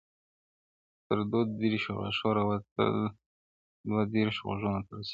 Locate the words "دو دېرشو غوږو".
3.87-4.71